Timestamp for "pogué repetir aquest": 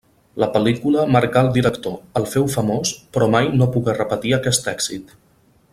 3.77-4.71